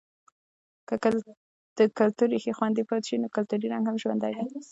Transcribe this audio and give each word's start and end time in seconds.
که 0.87 0.95
که 1.03 1.09
د 1.77 1.79
کلتور 1.97 2.27
ریښې 2.33 2.53
خوندي 2.57 2.83
پاتې 2.89 3.05
شي، 3.09 3.15
نو 3.21 3.27
کلتوری 3.35 3.67
رنګ 3.73 3.85
هم 3.87 3.97
ژوندی 4.03 4.33
دی. 4.47 4.57